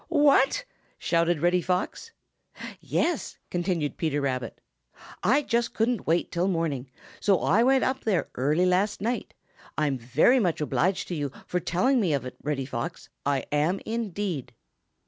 "What!" 0.09 0.65
shouted 0.97 1.41
Reddy 1.43 1.61
Fox. 1.61 2.11
"Yes," 2.79 3.37
continued 3.51 3.97
Peter 3.97 4.19
Rabbit, 4.19 4.59
"I 5.21 5.43
just 5.43 5.75
couldn't 5.75 6.07
wait 6.07 6.31
till 6.31 6.47
morning, 6.47 6.89
so 7.19 7.39
I 7.41 7.61
went 7.61 7.83
up 7.83 8.03
there 8.03 8.27
early 8.33 8.65
last 8.65 8.99
night. 8.99 9.35
I'm 9.77 9.99
much 10.41 10.59
obliged 10.59 11.07
to 11.09 11.15
you 11.15 11.31
for 11.45 11.59
telling 11.59 11.99
me 12.01 12.13
of 12.13 12.25
it, 12.25 12.35
Reddy 12.41 12.65
Fox; 12.65 13.09
I 13.27 13.45
am 13.51 13.79
indeed." 13.85 14.53